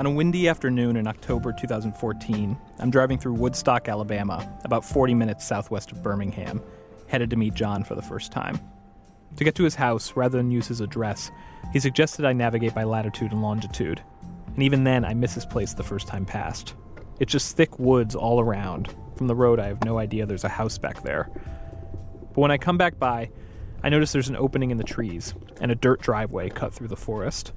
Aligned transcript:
On 0.00 0.06
a 0.06 0.10
windy 0.10 0.48
afternoon 0.48 0.96
in 0.96 1.06
October 1.06 1.52
2014, 1.52 2.56
I'm 2.78 2.90
driving 2.90 3.18
through 3.18 3.34
Woodstock, 3.34 3.86
Alabama, 3.86 4.50
about 4.64 4.82
40 4.82 5.12
minutes 5.12 5.46
southwest 5.46 5.92
of 5.92 6.02
Birmingham, 6.02 6.62
headed 7.06 7.28
to 7.28 7.36
meet 7.36 7.52
John 7.52 7.84
for 7.84 7.94
the 7.94 8.00
first 8.00 8.32
time. 8.32 8.58
To 9.36 9.44
get 9.44 9.54
to 9.56 9.62
his 9.62 9.74
house, 9.74 10.16
rather 10.16 10.38
than 10.38 10.50
use 10.50 10.68
his 10.68 10.80
address, 10.80 11.30
he 11.74 11.80
suggested 11.80 12.24
I 12.24 12.32
navigate 12.32 12.74
by 12.74 12.84
latitude 12.84 13.32
and 13.32 13.42
longitude. 13.42 14.02
And 14.46 14.62
even 14.62 14.84
then, 14.84 15.04
I 15.04 15.12
miss 15.12 15.34
his 15.34 15.44
place 15.44 15.74
the 15.74 15.82
first 15.82 16.08
time 16.08 16.24
past. 16.24 16.72
It's 17.18 17.30
just 17.30 17.54
thick 17.54 17.78
woods 17.78 18.14
all 18.14 18.40
around. 18.40 18.96
From 19.16 19.26
the 19.26 19.36
road, 19.36 19.60
I 19.60 19.66
have 19.66 19.84
no 19.84 19.98
idea 19.98 20.24
there's 20.24 20.44
a 20.44 20.48
house 20.48 20.78
back 20.78 21.02
there. 21.02 21.28
But 21.34 22.38
when 22.38 22.50
I 22.50 22.56
come 22.56 22.78
back 22.78 22.98
by, 22.98 23.28
I 23.82 23.90
notice 23.90 24.12
there's 24.12 24.30
an 24.30 24.36
opening 24.36 24.70
in 24.70 24.78
the 24.78 24.82
trees 24.82 25.34
and 25.60 25.70
a 25.70 25.74
dirt 25.74 26.00
driveway 26.00 26.48
cut 26.48 26.72
through 26.72 26.88
the 26.88 26.96
forest. 26.96 27.52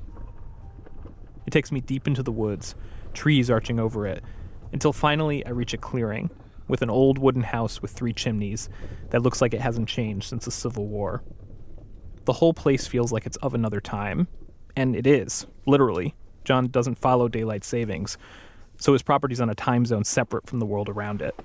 It 1.46 1.52
takes 1.52 1.72
me 1.72 1.82
deep 1.82 2.08
into 2.08 2.24
the 2.24 2.32
woods, 2.32 2.76
trees 3.14 3.50
arching 3.50 3.80
over 3.80 4.08
it, 4.08 4.24
until 4.72 4.94
finally 4.94 5.46
I 5.46 5.50
reach 5.50 5.74
a 5.74 5.78
clearing 5.78 6.30
with 6.68 6.82
an 6.82 6.90
old 6.90 7.18
wooden 7.18 7.44
house 7.44 7.82
with 7.82 7.92
three 7.92 8.14
chimneys 8.14 8.70
that 9.10 9.22
looks 9.22 9.42
like 9.42 9.54
it 9.54 9.62
hasn't 9.62 9.90
changed 9.90 10.28
since 10.28 10.46
the 10.46 10.52
Civil 10.52 10.88
War. 10.88 11.24
The 12.26 12.34
whole 12.34 12.54
place 12.54 12.88
feels 12.88 13.12
like 13.12 13.26
it's 13.26 13.38
of 13.38 13.54
another 13.54 13.82
time, 13.82 14.28
and 14.76 14.96
it 14.96 15.06
is, 15.06 15.46
literally. 15.66 16.16
John 16.46 16.70
doesn't 16.70 17.00
follow 17.00 17.28
daylight 17.28 17.64
savings, 17.64 18.18
so 18.78 18.94
his 18.94 19.02
property's 19.02 19.42
on 19.42 19.50
a 19.50 19.56
time 19.56 19.86
zone 19.86 20.04
separate 20.04 20.48
from 20.48 20.60
the 20.60 20.66
world 20.66 20.90
around 20.90 21.22
it. 21.22 21.36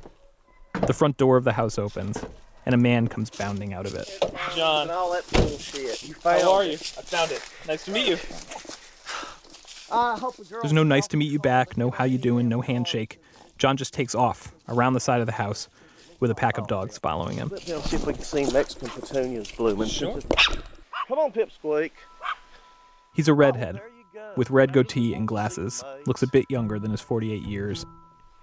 The 0.87 0.93
front 0.93 1.17
door 1.17 1.37
of 1.37 1.45
the 1.45 1.53
house 1.53 1.79
opens, 1.79 2.25
and 2.65 2.75
a 2.75 2.79
man 2.79 3.09
comes 3.09 3.31
bounding 3.31 3.73
out 3.73 3.87
of 3.87 3.95
it. 3.95 4.09
John. 4.55 4.83
And 4.83 4.91
all 4.91 5.13
that 5.13 5.29
bullshit. 5.33 6.07
You 6.07 6.15
found 6.15 6.43
How 6.43 6.53
are 6.53 6.65
you? 6.65 6.73
I 6.73 7.03
found 7.03 7.33
it. 7.33 7.43
Nice 7.67 7.85
to 7.87 7.91
meet 7.91 8.07
you. 8.07 8.17
I 9.91 10.19
hope 10.19 10.37
the 10.37 10.45
girl 10.45 10.61
There's 10.63 10.73
no 10.73 10.85
nice 10.85 11.09
to 11.09 11.17
meet 11.17 11.31
you 11.31 11.39
back, 11.39 11.77
no 11.77 11.91
how 11.91 12.05
you 12.05 12.19
doing, 12.19 12.49
no 12.49 12.61
handshake. 12.61 13.21
John 13.59 13.77
just 13.77 13.93
takes 13.93 14.15
off 14.15 14.53
around 14.69 14.93
the 14.93 15.01
side 15.01 15.21
of 15.21 15.27
the 15.27 15.33
house 15.33 15.69
with 16.21 16.31
a 16.31 16.35
pack 16.35 16.59
of 16.59 16.67
dogs 16.67 16.99
following 16.99 17.37
him. 17.37 17.49
Let 17.49 17.69
me 17.69 17.81
see 17.81 17.97
if 17.97 18.07
we 18.07 18.13
can 18.13 18.23
see 18.23 18.51
Mexican 18.53 18.89
petunias 18.89 19.51
blooming. 19.53 19.89
Sure. 19.89 20.19
Come 21.09 21.19
on, 21.19 21.33
Pipsqueak. 21.33 21.93
He's 23.15 23.29
a 23.29 23.35
redhead 23.35 23.77
oh, 23.77 23.79
There 23.79 23.99
with 24.37 24.51
red 24.51 24.73
goatee 24.73 25.15
and 25.15 25.27
glasses. 25.27 25.83
Looks 26.07 26.23
a 26.23 26.29
bit 26.29 26.47
younger 26.49 26.79
than 26.79 26.91
his 26.91 27.01
48 27.01 27.43
years. 27.43 27.85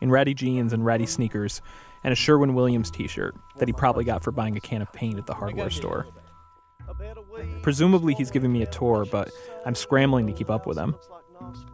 In 0.02 0.12
ratty 0.12 0.34
jeans 0.34 0.74
and 0.74 0.86
ratty 0.86 1.06
sneakers, 1.06 1.62
and 2.04 2.12
a 2.12 2.16
Sherwin 2.16 2.54
Williams 2.54 2.92
t 2.92 3.08
shirt 3.08 3.36
that 3.58 3.68
he 3.68 3.74
probably 3.74 4.04
got 4.04 4.24
for 4.24 4.32
buying 4.32 4.58
a 4.58 4.60
can 4.60 4.82
of 4.82 4.92
paint 4.92 5.18
at 5.18 5.26
the 5.26 5.34
hardware 5.34 5.70
store. 5.70 6.08
A 6.88 6.94
bed 6.94 7.18
of 7.18 7.30
weeds. 7.30 7.64
Presumably, 7.64 8.14
he's 8.14 8.30
giving 8.30 8.52
me 8.52 8.62
a 8.62 8.68
tour, 8.68 9.06
but 9.10 9.32
I'm 9.66 9.74
scrambling 9.74 10.28
to 10.28 10.34
keep 10.34 10.50
up 10.50 10.68
with 10.68 10.78
him. 10.78 10.96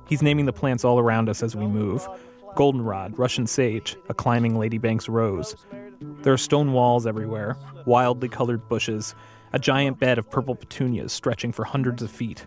He's 0.07 0.21
naming 0.21 0.45
the 0.45 0.53
plants 0.53 0.83
all 0.83 0.99
around 0.99 1.29
us 1.29 1.43
as 1.43 1.55
we 1.55 1.67
move 1.67 2.07
goldenrod, 2.55 3.17
Russian 3.17 3.47
sage, 3.47 3.95
a 4.09 4.13
climbing 4.13 4.57
Lady 4.57 4.77
Banks' 4.77 5.07
rose. 5.07 5.55
There 6.01 6.33
are 6.33 6.37
stone 6.37 6.73
walls 6.73 7.07
everywhere, 7.07 7.57
wildly 7.85 8.29
colored 8.29 8.67
bushes, 8.67 9.15
a 9.53 9.59
giant 9.59 9.99
bed 9.99 10.17
of 10.17 10.29
purple 10.29 10.55
petunias 10.55 11.13
stretching 11.13 11.51
for 11.51 11.63
hundreds 11.63 12.01
of 12.01 12.11
feet. 12.11 12.45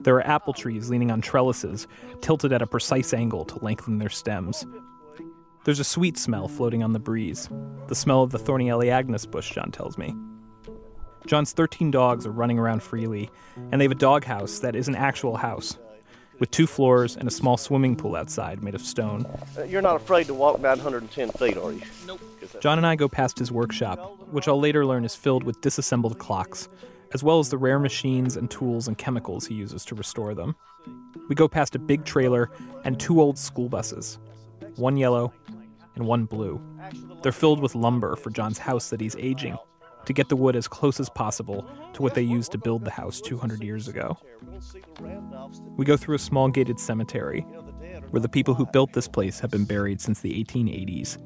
There 0.00 0.16
are 0.16 0.26
apple 0.26 0.52
trees 0.52 0.88
leaning 0.88 1.10
on 1.10 1.20
trellises, 1.20 1.86
tilted 2.20 2.52
at 2.52 2.62
a 2.62 2.66
precise 2.66 3.12
angle 3.12 3.44
to 3.46 3.62
lengthen 3.62 3.98
their 3.98 4.08
stems. 4.08 4.66
There's 5.64 5.80
a 5.80 5.84
sweet 5.84 6.16
smell 6.16 6.48
floating 6.48 6.82
on 6.82 6.94
the 6.94 6.98
breeze, 6.98 7.50
the 7.88 7.94
smell 7.94 8.22
of 8.22 8.30
the 8.30 8.38
thorny 8.38 8.68
Elaeagnus 8.68 9.30
bush, 9.30 9.52
John 9.52 9.70
tells 9.70 9.98
me. 9.98 10.14
John's 11.26 11.52
13 11.52 11.90
dogs 11.90 12.26
are 12.26 12.32
running 12.32 12.58
around 12.58 12.82
freely, 12.82 13.30
and 13.70 13.78
they 13.78 13.84
have 13.84 13.92
a 13.92 13.96
doghouse 13.96 14.60
that 14.60 14.74
is 14.74 14.88
an 14.88 14.96
actual 14.96 15.36
house, 15.36 15.78
with 16.40 16.50
two 16.50 16.66
floors 16.66 17.16
and 17.16 17.28
a 17.28 17.30
small 17.30 17.56
swimming 17.56 17.94
pool 17.94 18.16
outside 18.16 18.62
made 18.62 18.74
of 18.74 18.80
stone. 18.80 19.24
Uh, 19.56 19.62
You're 19.64 19.82
not 19.82 19.94
afraid 19.96 20.26
to 20.26 20.34
walk 20.34 20.60
down 20.60 20.78
110 20.78 21.30
feet, 21.32 21.56
are 21.56 21.72
you? 21.72 21.82
Nope. 22.06 22.20
John 22.60 22.78
and 22.78 22.86
I 22.86 22.96
go 22.96 23.08
past 23.08 23.38
his 23.38 23.52
workshop, 23.52 24.18
which 24.32 24.48
I'll 24.48 24.58
later 24.58 24.84
learn 24.84 25.04
is 25.04 25.14
filled 25.14 25.44
with 25.44 25.60
disassembled 25.60 26.18
clocks, 26.18 26.68
as 27.12 27.22
well 27.22 27.38
as 27.38 27.50
the 27.50 27.58
rare 27.58 27.78
machines 27.78 28.36
and 28.36 28.50
tools 28.50 28.88
and 28.88 28.98
chemicals 28.98 29.46
he 29.46 29.54
uses 29.54 29.84
to 29.84 29.94
restore 29.94 30.34
them. 30.34 30.56
We 31.28 31.34
go 31.34 31.46
past 31.46 31.74
a 31.74 31.78
big 31.78 32.04
trailer 32.04 32.50
and 32.84 32.98
two 32.98 33.20
old 33.20 33.38
school 33.38 33.68
buses, 33.68 34.18
one 34.76 34.96
yellow 34.96 35.32
and 35.94 36.06
one 36.06 36.24
blue. 36.24 36.60
They're 37.22 37.32
filled 37.32 37.60
with 37.60 37.74
lumber 37.74 38.16
for 38.16 38.30
John's 38.30 38.58
house 38.58 38.90
that 38.90 39.00
he's 39.00 39.14
aging, 39.16 39.58
to 40.06 40.12
get 40.12 40.28
the 40.28 40.36
wood 40.36 40.56
as 40.56 40.66
close 40.68 41.00
as 41.00 41.08
possible 41.08 41.68
to 41.92 42.02
what 42.02 42.14
they 42.14 42.22
used 42.22 42.52
to 42.52 42.58
build 42.58 42.84
the 42.84 42.90
house 42.90 43.20
200 43.20 43.62
years 43.62 43.88
ago. 43.88 44.18
We 45.76 45.84
go 45.84 45.96
through 45.96 46.16
a 46.16 46.18
small 46.18 46.48
gated 46.48 46.80
cemetery 46.80 47.42
where 48.10 48.20
the 48.20 48.28
people 48.28 48.54
who 48.54 48.66
built 48.66 48.92
this 48.92 49.08
place 49.08 49.40
have 49.40 49.50
been 49.50 49.64
buried 49.64 50.00
since 50.00 50.20
the 50.20 50.42
1880s. 50.44 51.18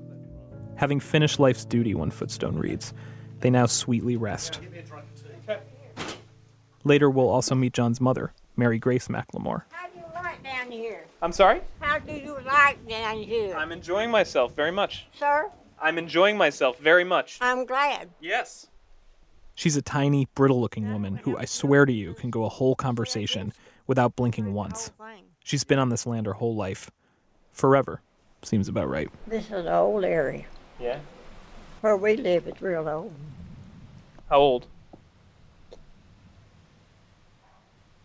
Having 0.76 1.00
finished 1.00 1.38
life's 1.38 1.64
duty, 1.64 1.94
one 1.94 2.10
footstone 2.10 2.56
reads, 2.56 2.92
they 3.40 3.50
now 3.50 3.66
sweetly 3.66 4.16
rest. 4.16 4.60
Later, 6.84 7.08
we'll 7.08 7.30
also 7.30 7.54
meet 7.54 7.72
John's 7.72 8.00
mother, 8.00 8.32
Mary 8.56 8.78
Grace 8.78 9.08
McLemore. 9.08 9.62
How 9.70 9.88
do 9.88 9.98
you 9.98 10.04
like 10.14 10.42
down 10.42 10.70
here? 10.70 11.06
I'm 11.22 11.32
sorry? 11.32 11.62
How 11.80 11.98
do 11.98 12.12
you 12.12 12.38
like 12.44 12.86
down 12.86 13.18
here? 13.18 13.56
I'm 13.56 13.72
enjoying 13.72 14.10
myself 14.10 14.54
very 14.54 14.70
much. 14.70 15.06
Sir, 15.18 15.50
I'm 15.80 15.98
enjoying 15.98 16.36
myself 16.36 16.78
very 16.78 17.04
much. 17.04 17.38
I'm 17.40 17.66
glad. 17.66 18.10
Yes. 18.20 18.66
She's 19.54 19.76
a 19.76 19.82
tiny, 19.82 20.26
brittle 20.34 20.60
looking 20.60 20.92
woman 20.92 21.16
who, 21.16 21.36
I 21.36 21.44
swear 21.44 21.84
to 21.84 21.92
you, 21.92 22.14
can 22.14 22.30
go 22.30 22.44
a 22.44 22.48
whole 22.48 22.74
conversation 22.74 23.52
without 23.86 24.16
blinking 24.16 24.52
once. 24.52 24.90
She's 25.44 25.62
been 25.62 25.78
on 25.78 25.90
this 25.90 26.06
land 26.06 26.26
her 26.26 26.32
whole 26.32 26.56
life. 26.56 26.90
Forever. 27.52 28.00
Seems 28.42 28.68
about 28.68 28.88
right. 28.88 29.08
This 29.26 29.46
is 29.46 29.52
an 29.52 29.68
old 29.68 30.04
area. 30.04 30.44
Yeah. 30.80 30.98
Where 31.82 31.96
we 31.96 32.16
live 32.16 32.48
is 32.48 32.60
real 32.60 32.88
old. 32.88 33.12
How 34.28 34.38
old? 34.38 34.66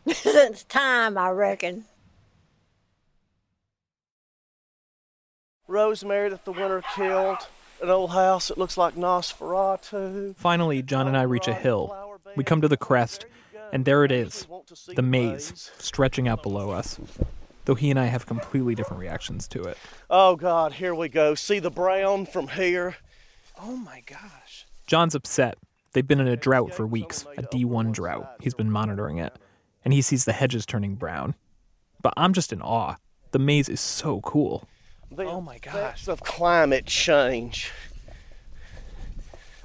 Since 0.13 0.63
time, 0.66 1.18
I 1.18 1.29
reckon. 1.29 1.85
Rosemary 5.68 6.29
that 6.29 6.46
the 6.46 6.52
winter 6.52 6.84
killed. 6.96 7.47
An 7.81 7.90
old 7.90 8.12
house 8.12 8.50
that 8.50 8.57
looks 8.57 8.78
like 8.78 8.95
Nosferatu. 8.95 10.35
Finally, 10.35 10.81
John 10.81 11.07
and 11.07 11.16
I 11.17 11.22
reach 11.23 11.47
a 11.47 11.53
hill. 11.53 12.19
We 12.35 12.44
come 12.44 12.62
to 12.62 12.67
the 12.67 12.78
crest, 12.78 13.25
and 13.72 13.85
there 13.85 14.03
it 14.03 14.12
is 14.12 14.47
the 14.95 15.01
maze 15.01 15.72
stretching 15.78 16.28
out 16.28 16.44
below 16.44 16.72
us. 16.72 17.00
Though 17.66 17.75
he 17.75 17.90
and 17.90 18.00
I 18.00 18.06
have 18.06 18.25
completely 18.25 18.75
different 18.75 19.00
reactions 19.00 19.47
to 19.50 19.63
it. 19.63 19.78
Oh 20.09 20.35
God, 20.35 20.73
here 20.73 20.95
we 20.95 21.07
go. 21.07 21.35
See 21.35 21.59
the 21.59 21.72
brown 21.72 22.25
from 22.25 22.50
here. 22.50 22.97
Oh 23.62 23.75
my 23.78 24.01
gosh. 24.06 24.66
John's 24.88 25.16
upset. 25.16 25.57
They've 25.94 26.07
been 26.07 26.19
in 26.19 26.28
a 26.28 26.35
drought 26.35 26.73
for 26.73 26.85
weeks, 26.85 27.25
a 27.38 27.44
D1 27.44 27.91
drought. 27.91 28.35
He's 28.41 28.53
been 28.53 28.72
monitoring 28.72 29.19
it. 29.19 29.34
And 29.85 29.94
he 29.94 30.01
sees 30.01 30.25
the 30.25 30.34
hedges 30.34 30.66
turning 30.66 30.96
brown. 30.96 31.35
But 32.01 32.13
I'm 32.17 32.34
just 32.34 32.51
in 32.51 32.61
awe. 32.61 32.96
The 33.31 33.40
maze 33.40 33.69
is 33.69 33.79
so 33.79 34.22
cool. 34.22 34.67
The 35.12 35.24
Oh 35.24 35.42
my 35.42 35.58
gosh. 35.58 36.08
of 36.08 36.22
climate 36.22 36.86
change. 36.86 37.72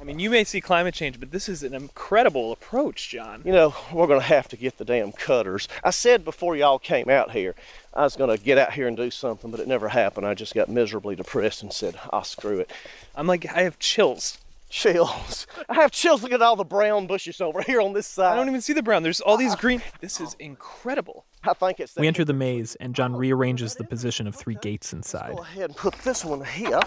I 0.01 0.05
mean, 0.07 0.19
you 0.19 0.29
may 0.29 0.45
see 0.45 0.61
climate 0.61 0.93
change, 0.93 1.19
but 1.19 1.31
this 1.31 1.49
is 1.49 1.63
an 1.63 1.73
incredible 1.73 2.53
approach, 2.53 3.09
John. 3.09 3.41
You 3.43 3.53
know, 3.53 3.75
we're 3.91 4.07
gonna 4.07 4.21
have 4.21 4.49
to 4.49 4.57
get 4.57 4.77
the 4.77 4.85
damn 4.85 5.13
cutters. 5.13 5.67
I 5.83 5.91
said 5.91 6.25
before 6.27 6.57
y'all 6.57 6.79
came 6.79 7.09
out 7.09 7.31
here, 7.31 7.55
I 7.95 8.03
was 8.03 8.15
gonna 8.15 8.37
get 8.37 8.59
out 8.59 8.75
here 8.75 8.87
and 8.87 8.97
do 8.97 9.11
something, 9.11 9.51
but 9.51 9.61
it 9.61 9.69
never 9.69 9.89
happened. 9.89 10.27
I 10.27 10.35
just 10.35 10.55
got 10.55 10.69
miserably 10.69 11.17
depressed 11.17 11.63
and 11.63 11.73
said, 11.73 11.99
"I'll 12.13 12.25
screw 12.25 12.59
it." 12.61 12.71
I'm 13.17 13.27
like, 13.27 13.47
I 13.47 13.63
have 13.63 13.79
chills. 13.79 14.37
Chills. 14.69 15.47
I 15.69 15.75
have 15.75 15.93
chills. 15.93 16.23
Look 16.23 16.33
at 16.33 16.43
all 16.43 16.57
the 16.57 16.65
brown 16.65 17.07
bushes 17.07 17.41
over 17.41 17.63
here 17.63 17.81
on 17.81 17.93
this 17.93 18.07
side. 18.07 18.33
I 18.33 18.37
don't 18.37 18.49
even 18.49 18.61
see 18.61 18.73
the 18.73 18.83
brown. 18.83 19.03
There's 19.03 19.21
all 19.21 19.37
these 19.37 19.55
green. 19.55 19.81
This 20.01 20.21
is 20.21 20.35
incredible. 20.39 21.25
I 21.45 21.55
think 21.55 21.81
it's. 21.81 21.95
We 21.97 22.07
enter 22.09 22.25
the 22.25 22.33
maze, 22.35 22.75
and 22.77 22.95
John 22.95 23.15
rearranges 23.15 23.75
the 23.77 23.85
position 23.85 24.27
of 24.27 24.35
three 24.35 24.57
gates 24.57 24.93
inside 24.93 25.37
Go 25.37 25.43
ahead 25.43 25.65
and 25.71 25.77
put 25.77 25.95
this 25.99 26.25
one 26.25 26.45
here. 26.45 26.81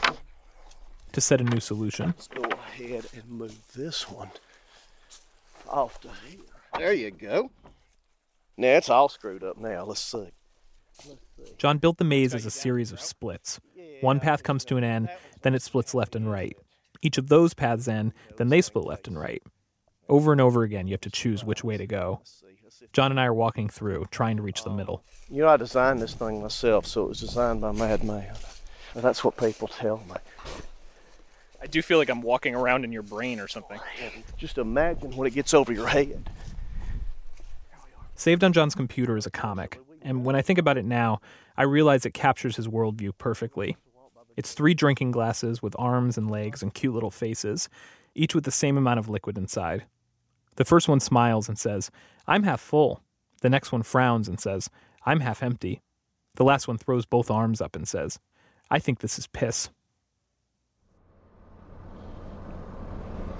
to 1.13 1.21
set 1.21 1.39
a 1.39 1.43
new 1.43 1.59
solution. 1.59 2.07
Let's 2.07 2.27
go 2.27 2.43
ahead 2.43 3.05
and 3.13 3.27
move 3.29 3.55
this 3.75 4.09
one 4.09 4.31
off 5.69 5.99
to 6.01 6.09
here. 6.27 6.39
There 6.77 6.93
you 6.93 7.11
go. 7.11 7.51
Now 8.57 8.75
it's 8.77 8.89
all 8.89 9.09
screwed 9.09 9.43
up 9.43 9.57
now. 9.57 9.85
Let's 9.85 10.01
see. 10.01 10.29
John 11.57 11.77
built 11.77 11.97
the 11.97 12.03
maze 12.03 12.33
as 12.33 12.45
a 12.45 12.51
series 12.51 12.91
of 12.91 12.99
splits. 12.99 13.59
One 14.01 14.19
path 14.19 14.43
comes 14.43 14.65
to 14.65 14.77
an 14.77 14.83
end, 14.83 15.09
then 15.41 15.53
it 15.55 15.61
splits 15.61 15.93
left 15.93 16.15
and 16.15 16.29
right. 16.29 16.57
Each 17.01 17.17
of 17.17 17.27
those 17.29 17.53
paths 17.53 17.87
end, 17.87 18.13
then 18.37 18.49
they 18.49 18.61
split 18.61 18.85
left 18.85 19.07
and 19.07 19.19
right. 19.19 19.41
Over 20.09 20.31
and 20.31 20.41
over 20.41 20.63
again, 20.63 20.87
you 20.87 20.93
have 20.93 21.01
to 21.01 21.09
choose 21.09 21.43
which 21.43 21.63
way 21.63 21.77
to 21.77 21.85
go. 21.85 22.21
John 22.93 23.11
and 23.11 23.19
I 23.19 23.25
are 23.25 23.33
walking 23.33 23.69
through, 23.69 24.05
trying 24.11 24.37
to 24.37 24.43
reach 24.43 24.63
the 24.63 24.69
um, 24.69 24.77
middle. 24.77 25.03
You 25.29 25.43
know, 25.43 25.49
I 25.49 25.57
designed 25.57 26.01
this 26.01 26.13
thing 26.13 26.41
myself, 26.41 26.85
so 26.85 27.05
it 27.05 27.09
was 27.09 27.19
designed 27.19 27.61
by 27.61 27.71
madman. 27.71 28.33
That's 28.95 29.23
what 29.23 29.37
people 29.37 29.67
tell 29.67 29.97
me. 30.09 30.15
I 31.61 31.67
do 31.67 31.81
feel 31.81 31.97
like 31.97 32.09
I'm 32.09 32.21
walking 32.21 32.55
around 32.55 32.85
in 32.85 32.91
your 32.91 33.01
brain 33.03 33.39
or 33.39 33.47
something. 33.47 33.79
Oh, 33.79 34.09
Just 34.37 34.57
imagine 34.57 35.15
when 35.15 35.27
it 35.27 35.33
gets 35.33 35.53
over 35.53 35.73
your 35.73 35.87
head. 35.87 36.29
Saved 38.15 38.43
on 38.43 38.53
John's 38.53 38.75
computer 38.75 39.17
is 39.17 39.25
a 39.25 39.31
comic. 39.31 39.79
and 40.01 40.23
when 40.23 40.35
I 40.35 40.41
think 40.41 40.59
about 40.59 40.77
it 40.77 40.85
now, 40.85 41.19
I 41.57 41.63
realize 41.63 42.05
it 42.05 42.13
captures 42.13 42.55
his 42.55 42.67
worldview 42.67 43.17
perfectly. 43.17 43.75
It's 44.37 44.53
three 44.53 44.75
drinking 44.75 45.11
glasses 45.11 45.63
with 45.63 45.75
arms 45.79 46.17
and 46.17 46.29
legs 46.29 46.61
and 46.61 46.73
cute 46.73 46.93
little 46.93 47.11
faces, 47.11 47.67
each 48.13 48.35
with 48.35 48.45
the 48.45 48.51
same 48.51 48.77
amount 48.77 48.99
of 48.99 49.09
liquid 49.09 49.37
inside. 49.37 49.85
The 50.55 50.65
first 50.65 50.87
one 50.87 50.99
smiles 50.99 51.49
and 51.49 51.57
says, 51.57 51.89
I'm 52.27 52.43
half 52.43 52.61
full. 52.61 53.01
The 53.41 53.49
next 53.49 53.71
one 53.71 53.83
frowns 53.83 54.27
and 54.27 54.39
says, 54.39 54.69
I'm 55.05 55.21
half 55.21 55.41
empty. 55.41 55.81
The 56.35 56.43
last 56.43 56.67
one 56.67 56.77
throws 56.77 57.05
both 57.05 57.31
arms 57.31 57.61
up 57.61 57.75
and 57.75 57.87
says, 57.87 58.19
I 58.69 58.77
think 58.77 58.99
this 58.99 59.17
is 59.17 59.25
piss. 59.25 59.69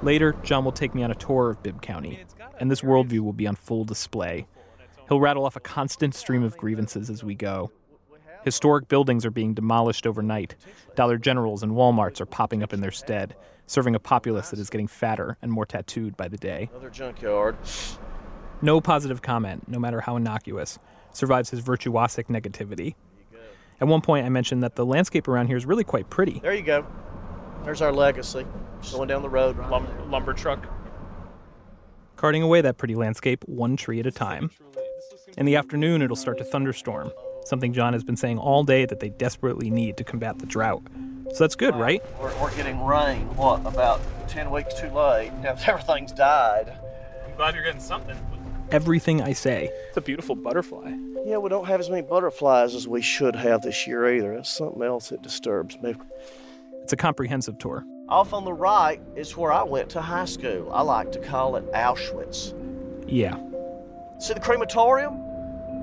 Later, 0.02 0.36
John 0.44 0.64
will 0.66 0.72
take 0.72 0.96
me 0.96 1.04
on 1.04 1.12
a 1.12 1.16
tour 1.16 1.52
of 1.52 1.62
Bibb 1.64 1.82
County, 1.82 2.24
and 2.60 2.70
this 2.72 2.82
worldview 2.82 3.20
will 3.20 3.34
be 3.34 3.48
on 3.48 3.56
full 3.56 3.84
display. 3.84 4.48
He'll 5.08 5.20
rattle 5.20 5.46
off 5.46 5.56
a 5.56 5.60
constant 5.60 6.16
stream 6.16 6.44
of 6.44 6.58
grievances 6.58 7.10
as 7.10 7.24
we 7.24 7.36
go. 7.36 7.72
Historic 8.44 8.88
buildings 8.88 9.26
are 9.26 9.32
being 9.32 9.54
demolished 9.54 10.08
overnight. 10.08 10.56
Dollar 10.96 11.18
Generals 11.18 11.64
and 11.64 11.74
Walmarts 11.74 12.22
are 12.22 12.26
popping 12.26 12.64
up 12.64 12.74
in 12.74 12.82
their 12.82 12.92
stead, 12.92 13.36
serving 13.66 13.96
a 13.96 14.00
populace 14.00 14.50
that 14.50 14.60
is 14.60 14.70
getting 14.70 14.88
fatter 14.88 15.38
and 15.42 15.52
more 15.52 15.66
tattooed 15.66 16.16
by 16.16 16.28
the 16.28 16.38
day. 16.38 16.70
Another 16.72 16.90
junkyard. 16.90 17.58
No 18.62 18.82
positive 18.82 19.22
comment, 19.22 19.68
no 19.68 19.80
matter 19.80 20.02
how 20.02 20.16
innocuous, 20.16 20.80
survives 21.14 21.50
his 21.50 21.62
virtuosic 21.62 22.26
negativity. 22.26 22.96
At 23.80 23.88
one 23.88 24.02
point, 24.02 24.26
I 24.26 24.30
mentioned 24.30 24.64
that 24.64 24.76
the 24.76 24.86
landscape 24.86 25.28
around 25.28 25.48
here 25.48 25.58
is 25.58 25.66
really 25.66 25.84
quite 25.84 26.10
pretty. 26.10 26.40
There 26.40 26.54
you 26.54 26.64
go. 26.64 26.86
There's 27.64 27.82
our 27.82 27.92
legacy. 27.92 28.46
Going 28.92 29.08
down 29.08 29.22
the 29.22 29.30
road. 29.30 29.58
right 29.58 29.70
Lumber, 29.70 29.92
lumber 30.06 30.34
truck. 30.34 30.66
carting 32.16 32.42
away 32.42 32.62
that 32.62 32.78
pretty 32.78 32.96
landscape 32.96 33.44
one 33.48 33.76
tree 33.76 34.00
at 34.00 34.06
a 34.08 34.12
time. 34.12 34.50
In 35.38 35.46
the 35.46 35.56
afternoon, 35.56 36.02
it'll 36.02 36.16
start 36.16 36.38
to 36.40 36.44
thunderstorm, 36.44 37.12
something 37.48 37.74
John 37.74 37.94
has 37.94 38.04
been 38.04 38.18
saying 38.18 38.38
all 38.38 38.64
day 38.64 38.86
that 38.86 39.00
they 39.00 39.10
desperately 39.10 39.70
need 39.70 39.98
to 39.98 40.04
combat 40.04 40.40
the 40.40 40.46
drought. 40.46 40.84
So 41.34 41.44
that's 41.44 41.56
good, 41.56 41.76
right? 41.76 42.02
We're, 42.22 42.36
we're 42.42 42.56
getting 42.56 42.84
rain, 42.84 43.22
what, 43.36 43.66
about 43.66 44.02
10 44.28 44.50
weeks 44.52 44.74
too 44.74 44.90
late. 44.90 45.32
Now 45.42 45.56
everything's 45.66 46.12
died. 46.12 46.74
I'm 47.26 47.36
glad 47.36 47.56
you're 47.56 47.64
getting 47.64 47.82
something. 47.82 48.18
Everything 48.72 49.22
I 49.22 49.34
say. 49.34 49.70
It's 49.90 49.98
a 49.98 50.02
beautiful 50.02 50.36
butterfly. 50.36 50.94
Yeah, 51.26 51.38
we 51.38 51.50
don't 51.50 51.66
have 51.66 51.80
as 51.80 51.90
many 51.90 52.02
butterflies 52.02 52.76
as 52.76 52.88
we 52.88 53.02
should 53.02 53.36
have 53.36 53.62
this 53.62 53.88
year 53.88 54.16
either. 54.16 54.34
It's 54.34 54.50
something 54.50 54.82
else 54.82 55.10
that 55.10 55.22
disturbs 55.22 55.80
me. 55.82 55.96
It's 56.84 56.94
a 56.94 56.98
comprehensive 56.98 57.58
tour. 57.58 57.86
Off 58.10 58.34
on 58.34 58.46
the 58.46 58.54
right 58.54 59.02
is 59.16 59.36
where 59.36 59.52
I 59.52 59.64
went 59.64 59.90
to 59.92 60.02
high 60.02 60.26
school. 60.26 60.72
I 60.72 60.82
like 60.82 61.12
to 61.14 61.20
call 61.20 61.56
it 61.58 61.70
Auschwitz. 61.74 62.54
Yeah. 63.08 63.38
See 64.20 64.34
the 64.34 64.40
crematorium? 64.40 65.27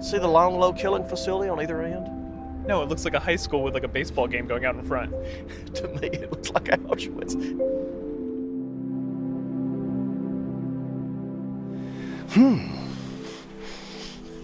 See 0.00 0.18
the 0.18 0.28
long, 0.28 0.58
low 0.58 0.72
killing 0.72 1.04
facility 1.08 1.48
on 1.48 1.60
either 1.60 1.82
end? 1.82 2.66
No, 2.66 2.82
it 2.82 2.88
looks 2.88 3.04
like 3.04 3.14
a 3.14 3.20
high 3.20 3.36
school 3.36 3.62
with 3.62 3.74
like 3.74 3.84
a 3.84 3.88
baseball 3.88 4.26
game 4.26 4.46
going 4.46 4.64
out 4.64 4.74
in 4.74 4.82
front. 4.84 5.12
to 5.74 5.88
me, 5.88 6.08
it 6.08 6.30
looks 6.30 6.50
like 6.50 6.68
a 6.68 6.78
Auschwitz. 6.78 7.34
Hmm. 12.30 12.74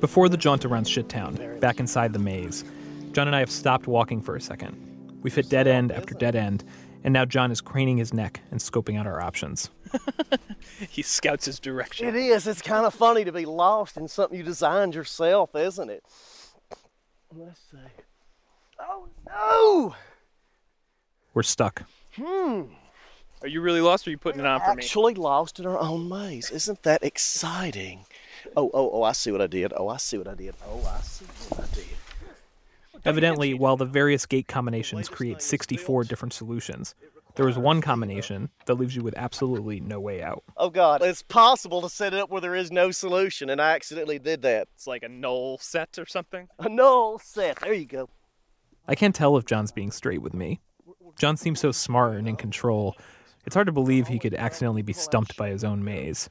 Before 0.00 0.28
the 0.28 0.36
jaunt 0.36 0.64
around 0.64 0.84
Shittown, 0.84 1.60
back 1.60 1.80
inside 1.80 2.12
the 2.12 2.18
maze, 2.18 2.64
John 3.12 3.26
and 3.26 3.34
I 3.34 3.40
have 3.40 3.50
stopped 3.50 3.86
walking 3.86 4.22
for 4.22 4.36
a 4.36 4.40
second. 4.40 4.76
We've 5.22 5.34
hit 5.34 5.48
dead 5.48 5.66
end 5.66 5.92
after 5.92 6.14
dead 6.14 6.36
end, 6.36 6.64
and 7.04 7.12
now 7.12 7.24
John 7.24 7.50
is 7.50 7.60
craning 7.60 7.98
his 7.98 8.14
neck 8.14 8.40
and 8.50 8.60
scoping 8.60 8.98
out 8.98 9.06
our 9.06 9.20
options. 9.20 9.70
He 10.88 11.02
scouts 11.02 11.44
his 11.44 11.60
direction. 11.60 12.08
It 12.08 12.16
is. 12.16 12.46
It's 12.46 12.62
kind 12.62 12.86
of 12.86 12.94
funny 12.94 13.24
to 13.24 13.32
be 13.32 13.44
lost 13.44 13.96
in 13.96 14.08
something 14.08 14.38
you 14.38 14.44
designed 14.44 14.94
yourself, 14.94 15.54
isn't 15.54 15.90
it? 15.90 16.02
Let's 17.36 17.60
see. 17.70 17.78
Oh 18.80 19.08
no! 19.28 19.94
We're 21.34 21.42
stuck. 21.42 21.82
Hmm. 22.16 22.62
Are 23.42 23.48
you 23.48 23.60
really 23.60 23.80
lost 23.80 24.06
or 24.06 24.10
are 24.10 24.12
you 24.12 24.18
putting 24.18 24.40
it 24.40 24.46
on 24.46 24.60
for 24.60 24.74
me? 24.74 24.82
Actually 24.82 25.14
lost 25.14 25.60
in 25.60 25.66
our 25.66 25.78
own 25.78 26.08
maze. 26.08 26.50
Isn't 26.50 26.82
that 26.82 27.04
exciting? 27.04 28.04
Oh, 28.56 28.70
oh, 28.72 28.90
oh! 28.94 29.02
I 29.02 29.12
see 29.12 29.30
what 29.30 29.42
I 29.42 29.46
did. 29.46 29.72
Oh, 29.76 29.88
I 29.88 29.98
see 29.98 30.18
what 30.18 30.28
I 30.28 30.34
did. 30.34 30.54
Oh, 30.66 30.82
I 30.86 31.00
see 31.02 31.26
what 31.50 31.60
I 31.60 31.74
did. 31.74 31.84
Evidently, 33.04 33.54
while 33.54 33.76
the 33.76 33.86
various 33.86 34.26
gate 34.26 34.48
combinations 34.48 35.08
create 35.08 35.40
64 35.40 36.04
different 36.04 36.32
solutions, 36.32 36.94
there 37.36 37.48
is 37.48 37.58
one 37.58 37.80
combination 37.80 38.50
that 38.66 38.74
leaves 38.74 38.94
you 38.96 39.02
with 39.02 39.16
absolutely 39.16 39.80
no 39.80 40.00
way 40.00 40.22
out. 40.22 40.42
Oh 40.56 40.70
God! 40.70 41.02
It's 41.02 41.22
possible 41.22 41.82
to 41.82 41.88
set 41.88 42.14
it 42.14 42.20
up 42.20 42.30
where 42.30 42.40
there 42.40 42.54
is 42.54 42.70
no 42.70 42.90
solution, 42.90 43.50
and 43.50 43.60
I 43.60 43.72
accidentally 43.72 44.18
did 44.18 44.42
that. 44.42 44.68
It's 44.74 44.86
like 44.86 45.02
a 45.02 45.08
null 45.08 45.58
set 45.58 45.98
or 45.98 46.06
something. 46.06 46.48
A 46.58 46.68
null 46.68 47.18
set. 47.18 47.60
There 47.60 47.72
you 47.72 47.86
go. 47.86 48.08
I 48.86 48.94
can't 48.94 49.14
tell 49.14 49.36
if 49.36 49.44
John's 49.44 49.72
being 49.72 49.90
straight 49.90 50.22
with 50.22 50.34
me. 50.34 50.60
John 51.18 51.36
seems 51.36 51.60
so 51.60 51.72
smart 51.72 52.16
and 52.16 52.28
in 52.28 52.36
control. 52.36 52.96
It's 53.46 53.54
hard 53.54 53.66
to 53.66 53.72
believe 53.72 54.08
he 54.08 54.18
could 54.18 54.34
accidentally 54.34 54.82
be 54.82 54.92
stumped 54.92 55.36
by 55.36 55.48
his 55.48 55.64
own 55.64 55.84
maze. 55.84 56.28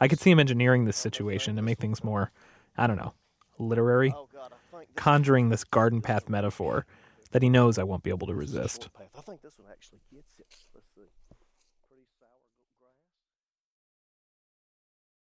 I 0.00 0.08
could 0.08 0.20
see 0.20 0.30
him 0.30 0.40
engineering 0.40 0.84
this 0.84 0.96
situation 0.96 1.56
to 1.56 1.62
make 1.62 1.78
things 1.78 2.02
more, 2.02 2.30
I 2.76 2.86
don't 2.86 2.96
know, 2.96 3.12
literary, 3.58 4.14
Oh 4.16 4.28
God! 4.32 4.52
I 4.52 4.76
think 4.78 4.88
this 4.94 5.02
conjuring 5.02 5.48
this 5.50 5.64
garden 5.64 6.00
path 6.00 6.28
metaphor 6.28 6.86
that 7.32 7.42
he 7.42 7.48
knows 7.48 7.78
I 7.78 7.84
won't 7.84 8.02
be 8.02 8.10
able 8.10 8.26
to 8.26 8.34
resist. 8.34 8.88
I 9.16 9.20
think 9.20 9.42
this 9.42 9.58
one 9.58 9.68
actually 9.70 10.00
gets 10.12 10.38
it. 10.38 10.46
Let's 10.74 10.88
see. 10.94 11.02